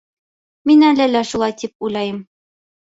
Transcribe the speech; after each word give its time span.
Мин 0.71 0.87
әле 0.89 1.07
лә 1.11 1.23
шулай 1.33 1.57
тип 1.61 1.87
уйлайым. 1.89 2.21